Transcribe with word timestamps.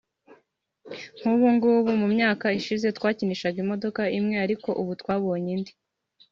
nk’ubu 1.55 1.91
mu 2.01 2.07
myaka 2.15 2.45
ishize 2.59 2.87
twakinishaga 2.97 3.57
imodoka 3.63 4.01
imwe 4.17 4.35
ariko 4.45 4.69
ubu 4.81 4.91
twabonye 5.01 5.49
indi 5.57 5.71